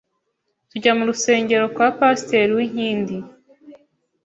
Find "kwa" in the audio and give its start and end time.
1.75-1.87